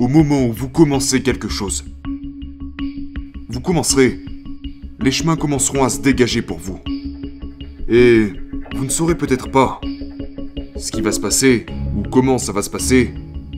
[0.00, 1.84] au moment où vous commencez quelque chose.
[3.50, 4.18] Vous commencerez.
[4.98, 6.80] Les chemins commenceront à se dégager pour vous.
[7.86, 8.32] Et
[8.74, 9.78] vous ne saurez peut-être pas
[10.76, 13.12] ce qui va se passer ou comment ça va se passer,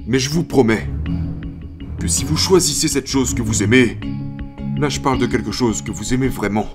[0.08, 0.88] mais je vous promets
[2.01, 4.01] que si vous choisissez cette chose que vous aimez,
[4.79, 6.67] là je parle de quelque chose que vous aimez vraiment.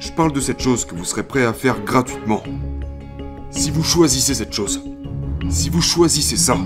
[0.00, 2.42] Je parle de cette chose que vous serez prêt à faire gratuitement.
[3.50, 4.84] Si vous choisissez cette chose,
[5.48, 6.58] si vous choisissez ça,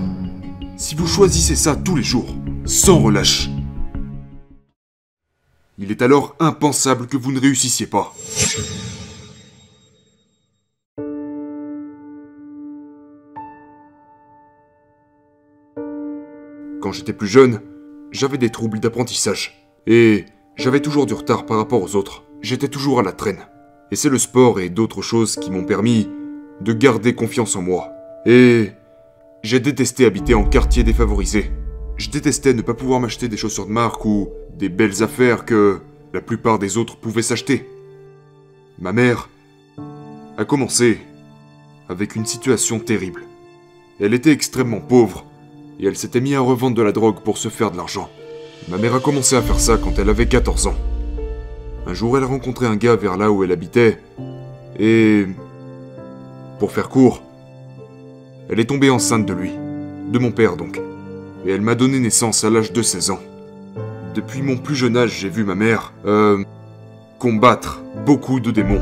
[0.77, 2.33] si vous choisissez ça tous les jours,
[2.65, 3.49] sans relâche,
[5.79, 8.13] il est alors impensable que vous ne réussissiez pas.
[16.81, 17.59] Quand j'étais plus jeune,
[18.11, 19.71] j'avais des troubles d'apprentissage.
[19.87, 22.23] Et j'avais toujours du retard par rapport aux autres.
[22.41, 23.47] J'étais toujours à la traîne.
[23.91, 26.09] Et c'est le sport et d'autres choses qui m'ont permis
[26.61, 27.89] de garder confiance en moi.
[28.25, 28.71] Et
[29.47, 31.51] j'ai détesté habiter en quartier défavorisé.
[31.95, 35.79] Je détestais ne pas pouvoir m'acheter des chaussures de marque ou des belles affaires que
[36.13, 37.65] la plupart des autres pouvaient s'acheter.
[38.77, 39.29] Ma mère
[40.37, 40.99] a commencé
[41.87, 43.23] avec une situation terrible.
[44.01, 45.25] Elle était extrêmement pauvre
[45.79, 48.09] et elle s'était mise à revendre de la drogue pour se faire de l'argent.
[48.67, 50.75] Ma mère a commencé à faire ça quand elle avait 14 ans.
[51.85, 53.97] Un jour, elle a rencontré un gars vers là où elle habitait
[54.77, 55.25] et...
[56.59, 57.21] Pour faire court,
[58.49, 59.51] elle est tombée enceinte de lui,
[60.11, 60.79] de mon père donc,
[61.45, 63.19] et elle m'a donné naissance à l'âge de 16 ans.
[64.15, 66.43] Depuis mon plus jeune âge, j'ai vu ma mère, euh,
[67.19, 68.81] combattre beaucoup de démons.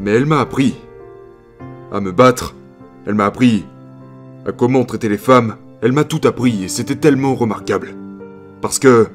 [0.00, 0.76] Mais elle m'a appris
[1.92, 2.54] à me battre,
[3.06, 3.64] elle m'a appris
[4.46, 7.94] à comment traiter les femmes, elle m'a tout appris et c'était tellement remarquable.
[8.62, 9.08] Parce que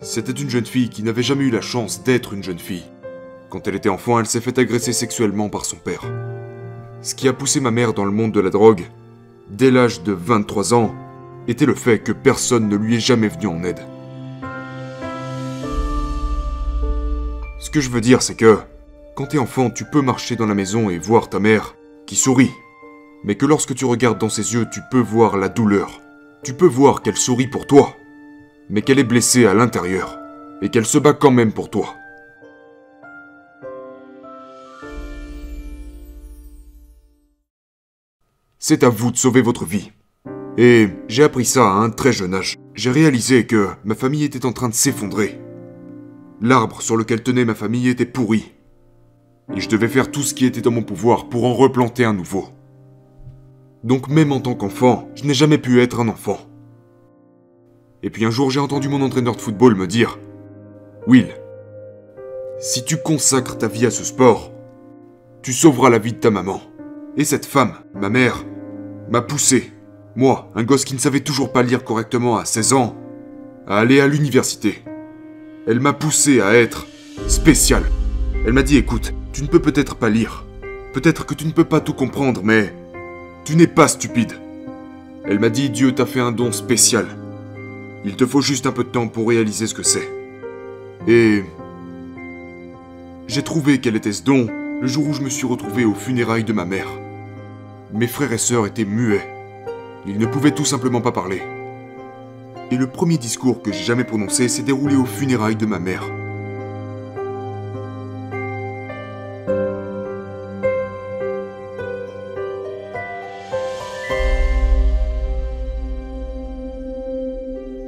[0.00, 2.84] c'était une jeune fille qui n'avait jamais eu la chance d'être une jeune fille.
[3.50, 6.02] Quand elle était enfant, elle s'est fait agresser sexuellement par son père.
[7.02, 8.84] Ce qui a poussé ma mère dans le monde de la drogue,
[9.50, 10.94] dès l'âge de 23 ans,
[11.48, 13.80] était le fait que personne ne lui est jamais venu en aide.
[17.58, 18.58] Ce que je veux dire, c'est que,
[19.16, 21.74] quand t'es enfant, tu peux marcher dans la maison et voir ta mère
[22.06, 22.52] qui sourit,
[23.24, 26.00] mais que lorsque tu regardes dans ses yeux, tu peux voir la douleur.
[26.44, 27.96] Tu peux voir qu'elle sourit pour toi,
[28.70, 30.20] mais qu'elle est blessée à l'intérieur,
[30.60, 31.96] et qu'elle se bat quand même pour toi.
[38.64, 39.90] C'est à vous de sauver votre vie.
[40.56, 42.54] Et j'ai appris ça à un très jeune âge.
[42.74, 45.40] J'ai réalisé que ma famille était en train de s'effondrer.
[46.40, 48.54] L'arbre sur lequel tenait ma famille était pourri.
[49.52, 52.12] Et je devais faire tout ce qui était dans mon pouvoir pour en replanter un
[52.12, 52.50] nouveau.
[53.82, 56.38] Donc même en tant qu'enfant, je n'ai jamais pu être un enfant.
[58.04, 60.20] Et puis un jour j'ai entendu mon entraîneur de football me dire
[61.08, 61.34] Will,
[62.60, 64.52] si tu consacres ta vie à ce sport,
[65.42, 66.60] tu sauveras la vie de ta maman.
[67.16, 68.44] Et cette femme, ma mère,
[69.12, 69.70] m'a poussé,
[70.16, 72.96] moi, un gosse qui ne savait toujours pas lire correctement à 16 ans,
[73.66, 74.82] à aller à l'université.
[75.66, 76.86] Elle m'a poussé à être
[77.28, 77.82] spécial.
[78.46, 80.46] Elle m'a dit écoute, tu ne peux peut-être pas lire.
[80.94, 82.72] Peut-être que tu ne peux pas tout comprendre, mais
[83.44, 84.32] tu n'es pas stupide.
[85.26, 87.04] Elle m'a dit Dieu t'a fait un don spécial.
[88.06, 90.08] Il te faut juste un peu de temps pour réaliser ce que c'est.
[91.06, 91.44] Et
[93.28, 94.48] j'ai trouvé quel était ce don
[94.80, 96.88] le jour où je me suis retrouvé aux funérailles de ma mère.
[97.94, 99.28] Mes frères et sœurs étaient muets.
[100.06, 101.42] Ils ne pouvaient tout simplement pas parler.
[102.70, 106.02] Et le premier discours que j'ai jamais prononcé s'est déroulé aux funérailles de ma mère.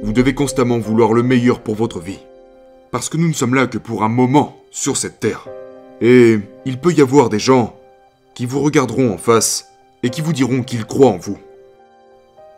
[0.03, 2.19] Vous devez constamment vouloir le meilleur pour votre vie.
[2.91, 5.47] Parce que nous ne sommes là que pour un moment sur cette terre.
[5.99, 7.75] Et il peut y avoir des gens
[8.35, 9.71] qui vous regarderont en face
[10.05, 11.39] et qui vous diront qu'ils croient en vous.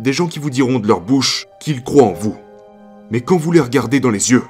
[0.02, 2.36] Des gens qui vous diront de leur bouche qu'ils croient en vous.
[3.10, 4.44] Mais quand vous les regardez dans les yeux,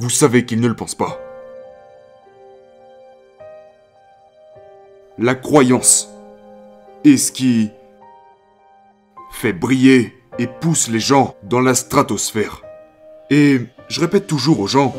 [0.00, 1.20] vous savez qu'ils ne le pensent pas.
[5.18, 6.08] La croyance
[7.04, 7.70] est ce qui
[9.30, 12.62] fait briller et pousse les gens dans la stratosphère.
[13.28, 14.94] Et je répète toujours aux gens,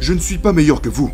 [0.00, 1.12] je ne suis pas meilleur que vous.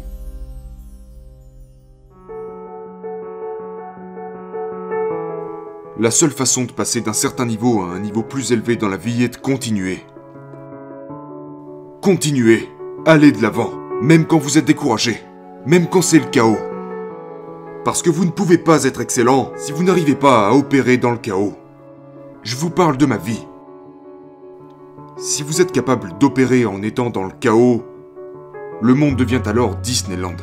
[6.00, 8.96] La seule façon de passer d'un certain niveau à un niveau plus élevé dans la
[8.96, 9.98] vie est de continuer.
[12.00, 12.70] Continuez,
[13.04, 15.20] allez de l'avant, même quand vous êtes découragé,
[15.66, 16.56] même quand c'est le chaos.
[17.84, 21.10] Parce que vous ne pouvez pas être excellent si vous n'arrivez pas à opérer dans
[21.10, 21.52] le chaos.
[22.44, 23.46] Je vous parle de ma vie.
[25.18, 27.84] Si vous êtes capable d'opérer en étant dans le chaos,
[28.80, 30.36] le monde devient alors Disneyland.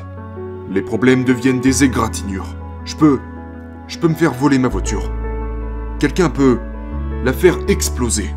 [0.69, 2.55] Les problèmes deviennent des égratignures.
[2.85, 3.17] Je peux...
[3.87, 5.16] Je peux me faire voler ma voiture.
[5.99, 6.59] Quelqu'un peut
[7.23, 8.29] la faire exploser.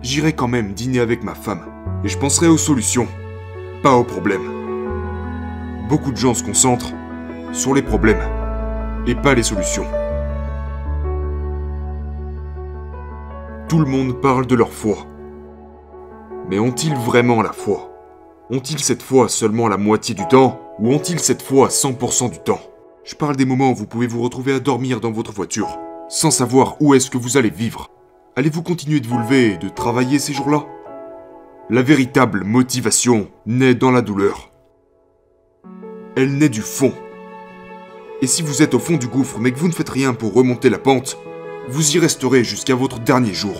[0.00, 1.62] J'irai quand même dîner avec ma femme,
[2.04, 3.08] et je penserai aux solutions,
[3.82, 4.48] pas aux problèmes.
[5.88, 6.92] Beaucoup de gens se concentrent
[7.50, 8.22] sur les problèmes,
[9.08, 9.86] et pas les solutions.
[13.68, 14.98] Tout le monde parle de leur foi.
[16.48, 17.90] Mais ont-ils vraiment la foi?
[18.50, 22.60] Ont-ils cette foi seulement la moitié du temps Ou ont-ils cette foi 100% du temps?
[23.06, 26.32] Je parle des moments où vous pouvez vous retrouver à dormir dans votre voiture, sans
[26.32, 27.88] savoir où est-ce que vous allez vivre.
[28.34, 30.66] Allez-vous continuer de vous lever et de travailler ces jours-là?
[31.70, 34.50] La véritable motivation naît dans la douleur.
[36.16, 36.92] Elle naît du fond.
[38.22, 40.34] Et si vous êtes au fond du gouffre mais que vous ne faites rien pour
[40.34, 41.16] remonter la pente,
[41.68, 43.54] vous y resterez jusqu'à votre dernier jour.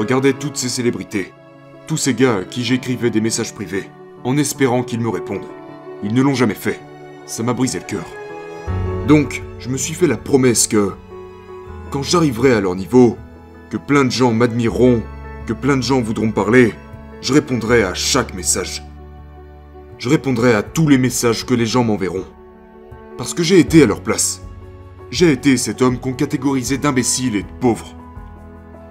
[0.00, 1.30] Regardais toutes ces célébrités,
[1.86, 3.90] tous ces gars à qui j'écrivais des messages privés,
[4.24, 5.44] en espérant qu'ils me répondent.
[6.02, 6.80] Ils ne l'ont jamais fait.
[7.26, 8.06] Ça m'a brisé le cœur.
[9.06, 10.92] Donc, je me suis fait la promesse que,
[11.90, 13.18] quand j'arriverai à leur niveau,
[13.68, 15.02] que plein de gens m'admireront,
[15.44, 16.72] que plein de gens voudront parler,
[17.20, 18.82] je répondrai à chaque message.
[19.98, 22.24] Je répondrai à tous les messages que les gens m'enverront.
[23.18, 24.40] Parce que j'ai été à leur place.
[25.10, 27.99] J'ai été cet homme qu'on catégorisait d'imbécile et de pauvre.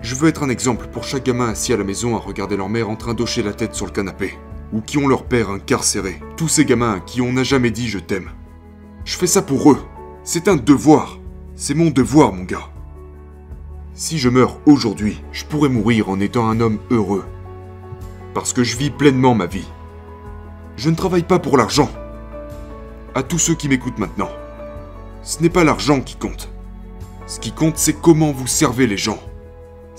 [0.01, 2.69] Je veux être un exemple pour chaque gamin assis à la maison à regarder leur
[2.69, 4.33] mère en train d'hocher la tête sur le canapé,
[4.71, 6.21] ou qui ont leur père incarcéré.
[6.37, 8.31] Tous ces gamins à qui on n'a jamais dit je t'aime.
[9.03, 9.83] Je fais ça pour eux.
[10.23, 11.19] C'est un devoir.
[11.55, 12.69] C'est mon devoir, mon gars.
[13.93, 17.25] Si je meurs aujourd'hui, je pourrais mourir en étant un homme heureux,
[18.33, 19.67] parce que je vis pleinement ma vie.
[20.77, 21.89] Je ne travaille pas pour l'argent.
[23.13, 24.29] À tous ceux qui m'écoutent maintenant,
[25.23, 26.49] ce n'est pas l'argent qui compte.
[27.27, 29.19] Ce qui compte, c'est comment vous servez les gens.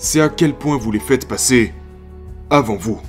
[0.03, 1.75] C'est à quel point vous les faites passer
[2.49, 2.99] avant vous.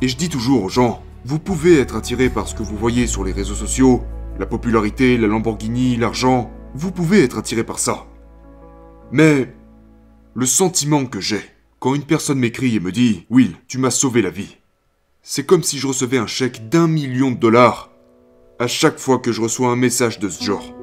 [0.00, 3.08] Et je dis toujours aux gens, vous pouvez être attiré par ce que vous voyez
[3.08, 4.04] sur les réseaux sociaux,
[4.38, 8.06] la popularité, la Lamborghini, l'argent, vous pouvez être attiré par ça.
[9.10, 9.52] Mais
[10.34, 11.42] le sentiment que j'ai,
[11.80, 14.58] quand une personne m'écrit et me dit Will, tu m'as sauvé la vie.
[15.22, 17.90] C'est comme si je recevais un chèque d'un million de dollars
[18.60, 20.81] à chaque fois que je reçois un message de ce genre.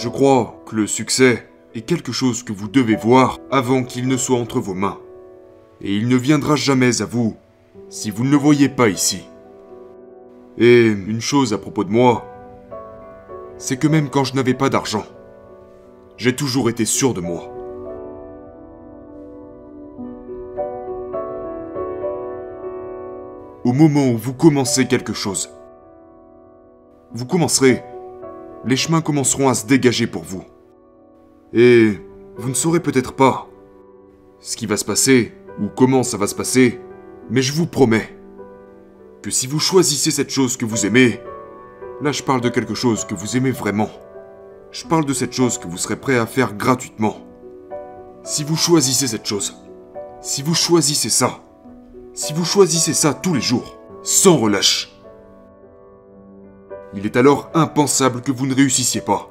[0.00, 4.16] Je crois que le succès est quelque chose que vous devez voir avant qu'il ne
[4.16, 5.00] soit entre vos mains.
[5.80, 7.34] Et il ne viendra jamais à vous
[7.88, 9.24] si vous ne le voyez pas ici.
[10.56, 12.24] Et une chose à propos de moi,
[13.56, 15.04] c'est que même quand je n'avais pas d'argent,
[16.16, 17.52] j'ai toujours été sûr de moi.
[23.64, 25.50] Au moment où vous commencez quelque chose,
[27.10, 27.82] vous commencerez,
[28.64, 30.44] les chemins commenceront à se dégager pour vous.
[31.52, 31.98] Et
[32.36, 33.48] vous ne saurez peut-être pas
[34.40, 36.80] ce qui va se passer ou comment ça va se passer,
[37.30, 38.16] mais je vous promets
[39.22, 41.20] que si vous choisissez cette chose que vous aimez,
[42.00, 43.90] Là, je parle de quelque chose que vous aimez vraiment.
[44.70, 47.16] Je parle de cette chose que vous serez prêt à faire gratuitement.
[48.22, 49.56] Si vous choisissez cette chose,
[50.20, 51.40] si vous choisissez ça,
[52.14, 54.96] si vous choisissez ça tous les jours, sans relâche,
[56.94, 59.30] il est alors impensable que vous ne réussissiez pas.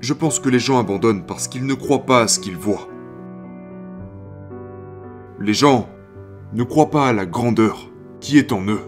[0.00, 2.88] Je pense que les gens abandonnent parce qu'ils ne croient pas à ce qu'ils voient.
[5.40, 5.88] Les gens
[6.52, 8.82] ne croient pas à la grandeur qui est en eux.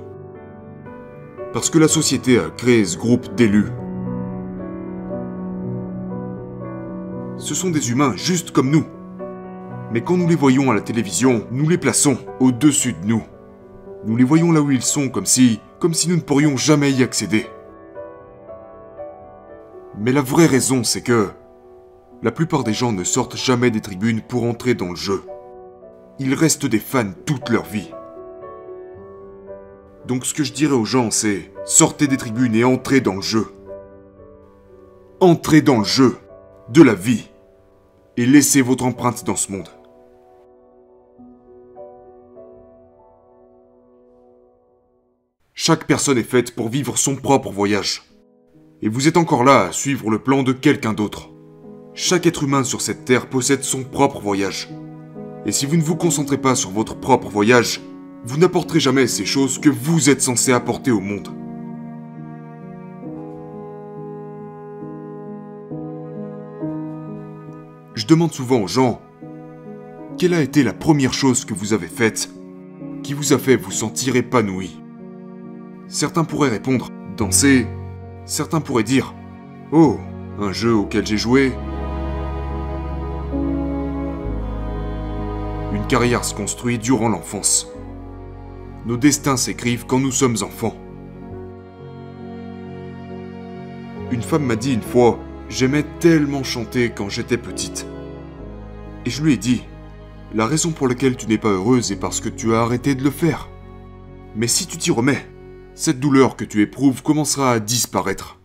[1.55, 3.73] Parce que la société a créé ce groupe d'élus.
[7.39, 8.87] Ce sont des humains juste comme nous.
[9.93, 13.23] Mais quand nous les voyons à la télévision, nous les plaçons au-dessus de nous.
[14.07, 17.47] Nous les voyons là où ils sont comme si, nous ne pourrions jamais y accéder.
[19.99, 21.29] Mais la vraie raison, c'est que
[22.23, 25.23] la plupart des gens ne sortent jamais des tribunes pour entrer dans le jeu.
[26.19, 27.93] Ils restent des fans toute leur vie.
[30.07, 33.23] Donc ce que je dirais aux gens, c'est sortez des tribunes et entrez dans le
[33.23, 33.47] jeu.
[35.21, 36.17] Entrez dans le jeu
[36.69, 37.29] de la vie
[38.17, 39.69] et laissez votre empreinte dans ce monde.
[45.55, 48.03] Chaque personne est faite pour vivre son propre voyage
[48.83, 51.31] et vous êtes encore là à suivre le plan de quelqu'un d'autre.
[51.95, 54.69] Chaque être humain sur cette terre possède son propre voyage.
[55.47, 57.81] Et si vous ne vous concentrez pas sur votre propre voyage,
[58.25, 61.29] vous n'apporterez jamais ces choses que vous êtes censé apporter au monde.
[68.07, 69.01] Je demande souvent aux gens,
[70.17, 72.31] quelle a été la première chose que vous avez faite
[73.03, 74.81] qui vous a fait vous sentir épanoui?
[75.89, 77.67] Certains pourraient répondre danser.
[78.25, 79.13] Certains pourraient dire
[79.73, 79.99] Oh,
[80.39, 81.51] un jeu auquel j'ai joué.
[85.75, 87.67] Une carrière se construit durant l'enfance.
[88.87, 90.77] Nos destins s'écrivent quand nous sommes enfants.
[94.13, 97.85] Une femme m'a dit une fois, j'aimais tellement chanter quand j'étais petite.
[99.07, 99.63] Et je lui ai dit,
[100.35, 103.05] la raison pour laquelle tu n'es pas heureuse est parce que tu as arrêté de
[103.05, 103.49] le faire.
[104.35, 105.25] Mais si tu t'y remets,
[105.75, 108.41] cette douleur que tu éprouves commencera à disparaître.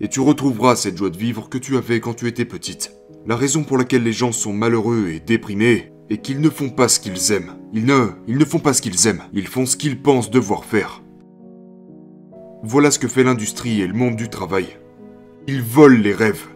[0.00, 2.92] Et tu retrouveras cette joie de vivre que tu avais quand tu étais petite.
[3.26, 6.88] La raison pour laquelle les gens sont malheureux et déprimés est qu'ils ne font pas
[6.88, 7.56] ce qu'ils aiment.
[7.74, 10.64] Ils ne, ils ne font pas ce qu'ils aiment, ils font ce qu'ils pensent devoir
[10.64, 11.02] faire.
[12.62, 14.78] Voilà ce que fait l'industrie et le monde du travail.
[15.46, 16.46] Ils volent les rêves.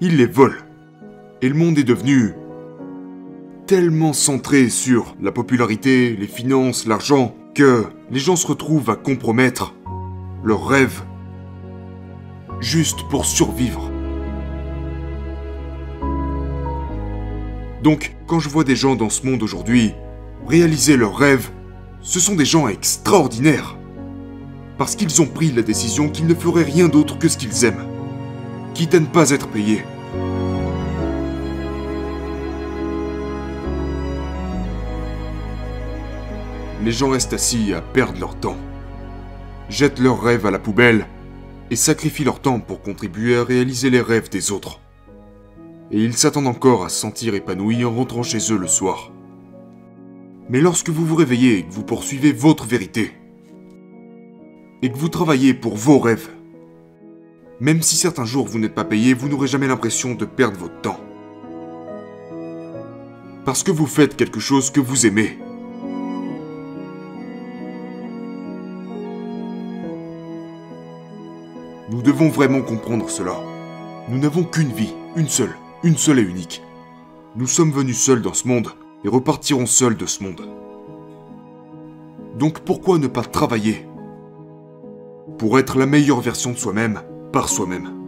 [0.00, 0.56] Ils les volent.
[1.42, 2.34] Et le monde est devenu
[3.66, 9.74] tellement centré sur la popularité, les finances, l'argent, que les gens se retrouvent à compromettre
[10.44, 11.02] leurs rêves
[12.60, 13.90] juste pour survivre.
[17.82, 19.94] Donc, quand je vois des gens dans ce monde aujourd'hui
[20.46, 21.50] réaliser leurs rêves,
[22.02, 23.78] ce sont des gens extraordinaires.
[24.76, 27.86] Parce qu'ils ont pris la décision qu'ils ne feraient rien d'autre que ce qu'ils aiment,
[28.74, 29.82] quitte à ne pas être payés.
[36.82, 38.56] Les gens restent assis à perdre leur temps,
[39.68, 41.06] jettent leurs rêves à la poubelle
[41.70, 44.80] et sacrifient leur temps pour contribuer à réaliser les rêves des autres.
[45.90, 49.12] Et ils s'attendent encore à se sentir épanouis en rentrant chez eux le soir.
[50.48, 53.12] Mais lorsque vous vous réveillez et que vous poursuivez votre vérité,
[54.82, 56.30] et que vous travaillez pour vos rêves,
[57.60, 60.80] même si certains jours vous n'êtes pas payé, vous n'aurez jamais l'impression de perdre votre
[60.80, 61.00] temps.
[63.44, 65.38] Parce que vous faites quelque chose que vous aimez.
[72.00, 73.34] Nous devons vraiment comprendre cela.
[74.08, 76.62] Nous n'avons qu'une vie, une seule, une seule et unique.
[77.36, 78.68] Nous sommes venus seuls dans ce monde
[79.04, 80.48] et repartirons seuls de ce monde.
[82.38, 83.86] Donc pourquoi ne pas travailler?
[85.36, 87.02] Pour être la meilleure version de soi-même
[87.34, 87.99] par soi-même